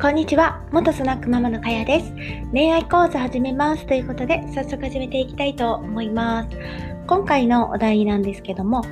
[0.00, 0.64] こんにちは。
[0.72, 2.14] 元スナックママのかやです。
[2.54, 6.56] 恋愛講座始めますということで早速始めていきたいと思います。
[7.06, 8.82] 今回のお題なんですけども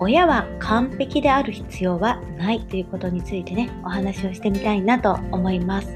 [0.00, 5.88] 親は完璧である必要はないということについてねお話をしてみたいなと思います、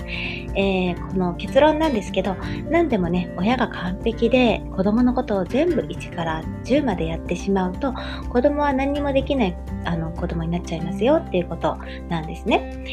[0.55, 2.37] えー、この結論なんですけど
[2.71, 7.93] 何でもね親が完璧で子供のことを全部1から10までやってしまうと
[8.29, 11.77] 子供は何にもできないあの子供になっちゃいますよっていうこと
[12.09, 12.85] なんですね、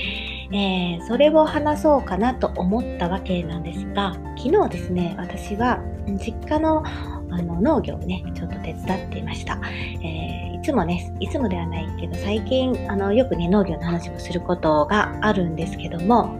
[0.53, 5.79] えー、それを話そうかなと思ったわけなんですが昨日ですね私は
[6.19, 9.57] 実家のあの農業をねちょっと手伝っていました、
[10.03, 16.39] えーいつもね、いつもではないけど、最近、あの、よくね、農業の話をすることがあるんですけども、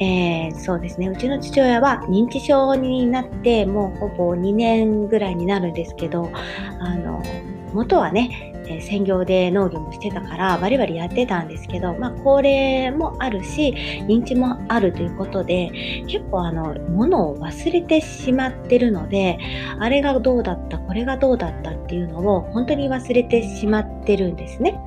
[0.00, 6.30] えー、そうですね、うちの父親は認知症になって、もうほぼ2年ぐらいになるんですけど、
[6.78, 7.22] あの、
[7.72, 13.74] 元はね、え専業で農業もしてたからバリバリやってたんですけど、まあ、高齢もあるし
[14.06, 15.70] 認知もあるということで
[16.06, 19.38] 結構あの物を忘れてしまってるので
[19.78, 24.78] あれがどうだったこれがどうだったっていうのを本当に忘れてしまってるんですね。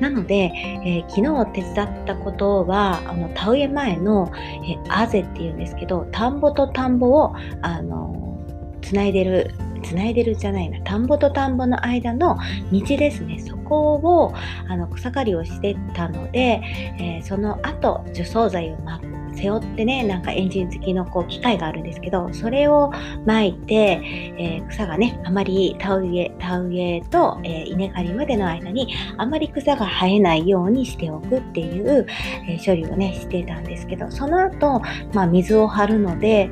[0.00, 0.52] なので、
[0.84, 8.38] えー、昨日手伝ったことはあの田植え前の、えー、あぜっていうんですけど田んぼと田んぼをあの
[8.82, 9.54] つないでる
[9.86, 10.80] つないでるじゃないな。
[10.80, 12.36] 田んぼと田んぼの間の
[12.72, 13.38] 道ですね。
[13.38, 14.34] そこを
[14.68, 16.60] あの草刈りをしてたので、
[16.98, 19.00] えー、その後除草剤をま
[19.36, 22.90] 背負ってねなんかエンジン付きのこう機械があるんですけどそれを
[23.26, 24.00] 巻いて、
[24.38, 32.06] えー、草がねあまり田植え田植えと、えー、稲刈りまでの間にあまり草が生えないようにしておくっていう、
[32.48, 34.80] え処理をねしてたんですけどその後、
[35.12, 36.50] まあ、水を張るので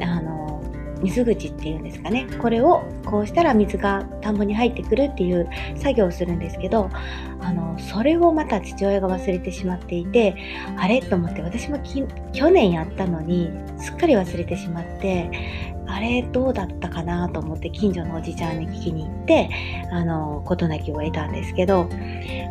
[0.00, 0.20] あ
[1.02, 2.26] 水口っていうんですかね。
[2.40, 6.88] これをこうしたら水が田んぼに入ってくるっていう作業をするんですけど
[7.40, 10.36] あのそれをまた父親が忘れてしまっていて
[10.76, 11.78] あれと思って私も
[12.32, 15.30] 去年やったのにすっかり忘れてしまって
[15.86, 19.50] あれどうだったかなと思って近所のおじちゃんに聞きに行って
[19.90, 21.88] あの事なきを得たんですけど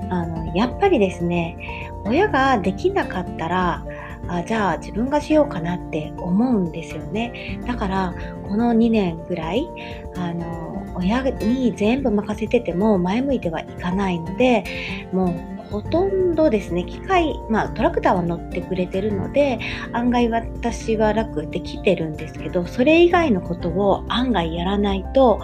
[0.09, 3.85] あのやっぱりですね親ができなかったら
[4.27, 7.59] あじゃあ自分がしようかなって思うんですよね。
[7.65, 8.13] だから
[8.47, 9.67] この2年ぐらい
[10.15, 14.63] あの親に全部任せてても前向いてはいかないので
[15.11, 19.57] もうほとんどですね機械、まあ、トラクターは乗ってくれてるので
[19.93, 25.41] 案外私は楽できてるんですけどそれ以外のことを案外やらないと、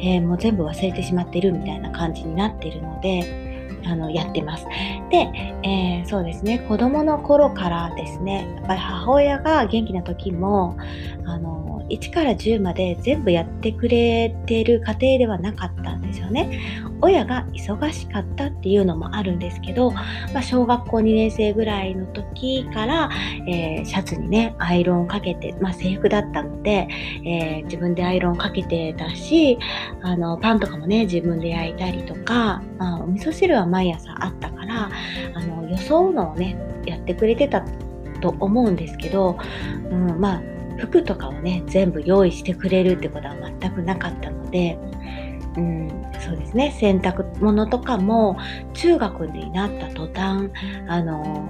[0.00, 3.45] えー、もう全部忘れてしまってるみたいな感じになってるので
[3.86, 4.66] あのやってます。
[5.10, 5.30] で、
[5.62, 10.76] えー、そうですね子供の頃からですねやっぱり母親が元気な時も
[11.24, 16.86] あの1から10まで全部やってくれてる家庭ではなかったんですよね。
[17.00, 20.02] 親が忙しかったっていうのもあるんですけど、ま
[20.36, 23.10] あ、小学校2年生ぐらいの時から、
[23.46, 26.88] えー、シャツにねアイロンをかけて、まあ、制服だったので、
[27.24, 29.58] えー、自分でアイロンをかけてたし
[30.02, 34.90] あのパンとかもね自分で焼いたりとか、まあ、お味噌汁は毎朝あったから
[35.34, 37.62] あの装うのをねやってくれてた
[38.20, 39.38] と思うんですけど、
[39.90, 44.78] うん、まあ服とかをね全部用意してくれるってことは全くなかったので、
[45.56, 45.88] うん、
[46.20, 46.76] そうですね。
[46.78, 48.36] 洗濯物とかも
[48.74, 50.50] 中学になった途端
[50.88, 51.48] あの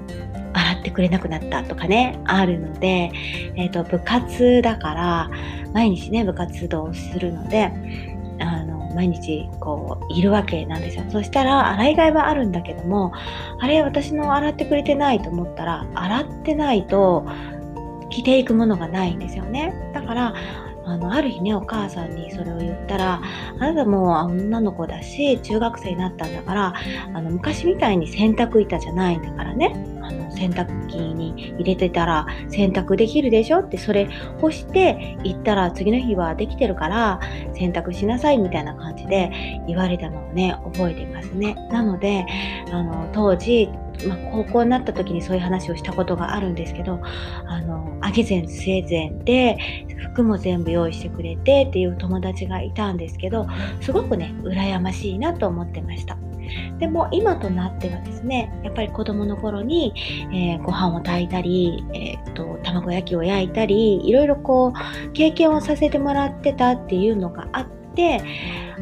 [0.53, 3.11] 洗ってくれなくなったとかねあるので、
[3.57, 5.31] えーと、部活だから
[5.73, 7.73] 毎日ね部活動をするので
[8.39, 11.05] あの毎日こういるわけなんですよ。
[11.11, 13.13] そしたら洗い替えはあるんだけども
[13.61, 17.27] あれ私の洗ってくれてないと思ったら洗ってないと
[18.17, 19.75] 着ていくものがないんですよね。
[19.93, 20.35] だから
[20.87, 23.21] あのある日ねお母さんにそれを言ったら
[23.59, 26.75] あなたも女の子だし中学生になったんだから
[27.13, 29.75] あの昔みたいに洗濯板じゃないんだからね。
[30.01, 34.09] あの洗濯機に入れてたら洗濯できるでしょってそれ
[34.41, 37.21] 干して行ったら次の日はできてるから
[37.55, 39.31] 洗濯しなさいみたいな感じで
[39.67, 41.55] 言われたのをね覚えてますね。
[41.73, 42.25] なので
[42.73, 43.69] あの当時
[44.07, 47.01] まあ、高校になった時にそういう話をしたことがあるんですけど
[47.47, 49.59] あの上げ膳据え膳で
[50.13, 53.47] 服も全部用意してくれてっていう友達がいたんですけど
[53.81, 56.17] すごくね羨ましいなと思ってました。
[56.79, 59.93] でも今となってはですねやっぱり子供の頃に、
[60.33, 68.23] えー、ご飯を炊いたり、えーと、卵焼きを焼いたりいろいろこう経験をさせてもらってたっていうのがあって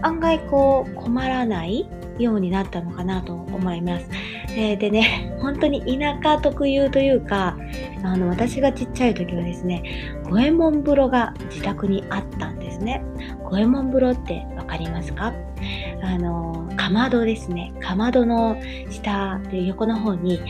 [0.03, 1.89] 案外こう困らない
[2.19, 4.09] ようになったのかなと思います。
[4.57, 7.57] えー、でね、 本当に田舎特有というか、
[8.03, 9.83] あの私がちっちゃい時はですね、
[10.25, 13.03] 五右衛門風呂が自宅にあったんですね。
[13.43, 15.33] 五右衛門風呂って分かりますか？
[16.03, 17.73] あの、かまどですね。
[17.81, 18.57] かまどの
[18.91, 20.41] 下で横の方に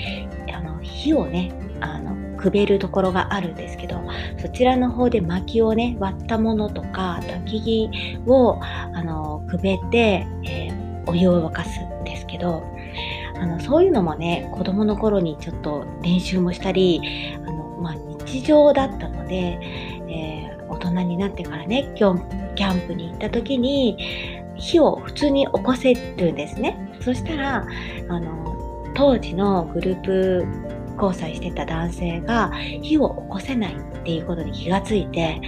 [0.52, 4.02] あの火をね、あのくべるところがあるんですけど
[4.38, 10.73] そちらの方で薪をね割ったものとか焚き木をあのくべて、えー、
[11.06, 12.64] お湯を沸かすんですけど
[13.36, 17.00] あのそういうのもね子供の頃にちょっと練習もしたり
[17.46, 19.58] あの、まあ、日常だったので、
[20.08, 23.96] えー、大人になってからね今日キャンプに行った時に
[24.56, 26.78] 火を普通に起こせるんですね。
[27.00, 27.66] そしたら
[28.08, 30.46] あの当時のグループ
[31.00, 32.52] 交際してた男性が
[32.82, 35.40] 火を起こせないっていうことに気がついて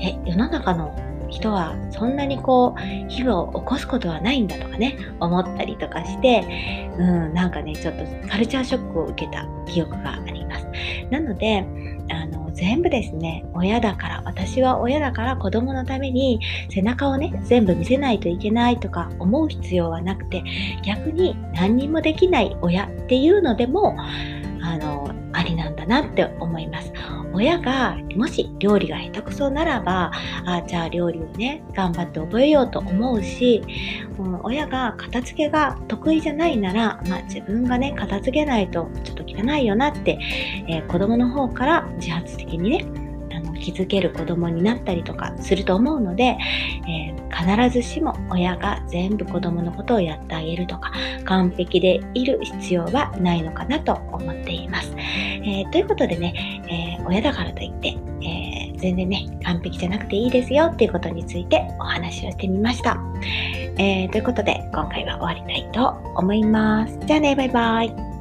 [0.00, 0.94] え世の中の
[1.28, 10.66] 人はそんなにこう火を起こすことはないんだとかね思ったりとかしてうんなんかねちょっとカルチャーショックを受けた記憶があります。
[11.10, 11.66] なので
[12.10, 16.40] あの全部ですね親だから私は親だから子供のために
[16.70, 20.42] 背中をね全部見せないといけないとか思う必要はなくて
[20.84, 23.96] 逆に何にもできない親っていうのでも
[24.62, 26.67] あのありなんだなって思います。
[27.38, 30.10] 親がもし料理が下手くそならば
[30.44, 33.62] あじゃあ料理をね頑張って覚えようと思うし、
[34.18, 40.18] うん、親が片付けが得意じゃないなら、まあ、自分がね片付けないとちょっと汚いよなって、
[40.66, 43.07] えー、子供の方から自発的にね
[43.58, 46.36] 気づける子供になったりとかすると思うので、
[46.88, 50.92] えー、必ずしも親が全部子供のことをやってあげるとか
[51.24, 54.92] 完璧でいる必要はないのかなと思っています。
[54.96, 62.98] えー、ということでね、えー、親だからといって、え全然ね完璧じゃなくていいですよっていうことについてお話をしてみました。
[63.78, 66.98] えということで今回は終わりたいと思います。
[67.06, 68.17] じゃあねバイバイ。